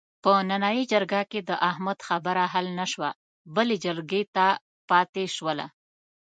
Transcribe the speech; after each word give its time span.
په 0.23 0.31
نننۍ 0.49 0.81
جرګه 0.91 1.21
کې 1.31 1.39
د 1.49 1.51
احمد 1.69 1.99
خبره 2.07 2.43
حل 2.53 2.67
نشوه، 2.79 3.09
بلې 3.55 3.75
جرګې 3.85 4.21
ته 4.35 4.45
پاتې 4.89 5.23
شوله. 5.35 5.65